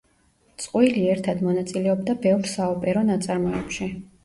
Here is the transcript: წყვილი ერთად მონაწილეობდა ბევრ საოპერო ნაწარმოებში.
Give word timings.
წყვილი 0.63 1.03
ერთად 1.15 1.43
მონაწილეობდა 1.49 2.17
ბევრ 2.25 2.51
საოპერო 2.55 3.07
ნაწარმოებში. 3.13 3.93